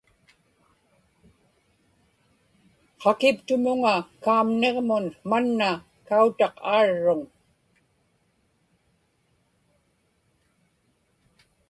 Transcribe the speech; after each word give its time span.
qakiptumuŋa 3.01 3.95
kaamniġmun 4.23 5.05
manna 5.29 5.71
kautaq 6.07 6.55
aarruŋ 6.75 7.21